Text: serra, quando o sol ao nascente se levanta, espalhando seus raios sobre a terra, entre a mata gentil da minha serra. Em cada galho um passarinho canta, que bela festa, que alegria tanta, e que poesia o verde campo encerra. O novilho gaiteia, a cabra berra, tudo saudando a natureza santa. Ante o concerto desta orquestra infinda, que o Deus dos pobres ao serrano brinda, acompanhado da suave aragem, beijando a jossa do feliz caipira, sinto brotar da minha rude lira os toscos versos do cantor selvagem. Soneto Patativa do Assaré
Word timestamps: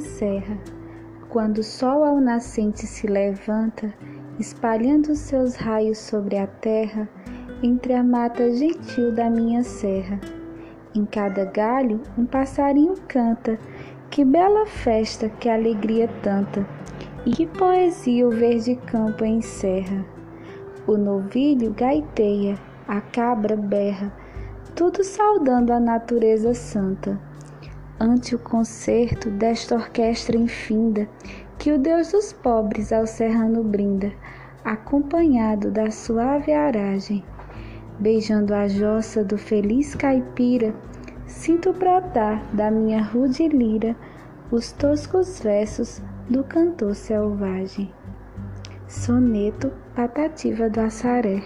serra, 0.00 0.58
quando 1.28 1.58
o 1.58 1.64
sol 1.64 2.04
ao 2.04 2.20
nascente 2.20 2.86
se 2.86 3.06
levanta, 3.06 3.92
espalhando 4.38 5.14
seus 5.14 5.54
raios 5.54 5.98
sobre 5.98 6.36
a 6.36 6.46
terra, 6.46 7.08
entre 7.62 7.94
a 7.94 8.02
mata 8.02 8.50
gentil 8.54 9.12
da 9.12 9.30
minha 9.30 9.62
serra. 9.62 10.20
Em 10.94 11.04
cada 11.04 11.44
galho 11.46 12.00
um 12.16 12.26
passarinho 12.26 12.94
canta, 13.08 13.58
que 14.10 14.24
bela 14.24 14.66
festa, 14.66 15.28
que 15.28 15.48
alegria 15.48 16.08
tanta, 16.22 16.66
e 17.24 17.30
que 17.30 17.46
poesia 17.46 18.26
o 18.26 18.30
verde 18.30 18.76
campo 18.86 19.24
encerra. 19.24 20.04
O 20.86 20.96
novilho 20.96 21.72
gaiteia, 21.72 22.56
a 22.86 23.00
cabra 23.00 23.56
berra, 23.56 24.12
tudo 24.74 25.02
saudando 25.02 25.72
a 25.72 25.80
natureza 25.80 26.54
santa. 26.54 27.18
Ante 27.98 28.34
o 28.34 28.38
concerto 28.38 29.30
desta 29.30 29.74
orquestra 29.74 30.36
infinda, 30.36 31.08
que 31.58 31.72
o 31.72 31.78
Deus 31.78 32.12
dos 32.12 32.30
pobres 32.30 32.92
ao 32.92 33.06
serrano 33.06 33.64
brinda, 33.64 34.12
acompanhado 34.62 35.70
da 35.70 35.90
suave 35.90 36.52
aragem, 36.52 37.24
beijando 37.98 38.54
a 38.54 38.68
jossa 38.68 39.24
do 39.24 39.38
feliz 39.38 39.94
caipira, 39.94 40.74
sinto 41.26 41.72
brotar 41.72 42.44
da 42.52 42.70
minha 42.70 43.02
rude 43.02 43.48
lira 43.48 43.96
os 44.50 44.72
toscos 44.72 45.40
versos 45.40 46.02
do 46.28 46.44
cantor 46.44 46.94
selvagem. 46.94 47.90
Soneto 48.86 49.72
Patativa 49.94 50.68
do 50.68 50.80
Assaré 50.80 51.42